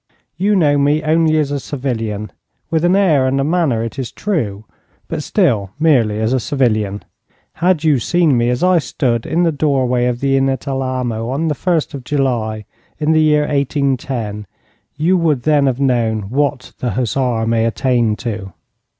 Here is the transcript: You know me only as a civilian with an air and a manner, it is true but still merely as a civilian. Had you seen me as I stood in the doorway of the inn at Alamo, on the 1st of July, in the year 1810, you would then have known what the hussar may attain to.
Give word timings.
You 0.35 0.55
know 0.55 0.79
me 0.79 1.03
only 1.03 1.37
as 1.37 1.51
a 1.51 1.59
civilian 1.59 2.31
with 2.71 2.83
an 2.83 2.95
air 2.95 3.27
and 3.27 3.39
a 3.39 3.43
manner, 3.43 3.83
it 3.83 3.99
is 3.99 4.11
true 4.11 4.65
but 5.07 5.21
still 5.21 5.69
merely 5.77 6.19
as 6.19 6.33
a 6.33 6.39
civilian. 6.39 7.03
Had 7.61 7.83
you 7.83 7.99
seen 7.99 8.35
me 8.35 8.49
as 8.49 8.63
I 8.63 8.79
stood 8.79 9.27
in 9.27 9.43
the 9.43 9.51
doorway 9.51 10.05
of 10.07 10.19
the 10.19 10.35
inn 10.35 10.49
at 10.49 10.67
Alamo, 10.67 11.29
on 11.29 11.49
the 11.49 11.53
1st 11.53 11.93
of 11.93 12.03
July, 12.03 12.65
in 12.97 13.11
the 13.11 13.21
year 13.21 13.41
1810, 13.45 14.47
you 14.97 15.17
would 15.17 15.43
then 15.43 15.67
have 15.67 15.79
known 15.79 16.31
what 16.31 16.73
the 16.79 16.93
hussar 16.93 17.45
may 17.45 17.63
attain 17.65 18.15
to. 18.15 18.53